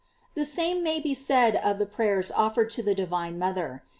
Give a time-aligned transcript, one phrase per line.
[0.33, 3.83] J The same may be said of the prayers offered to the divine mother.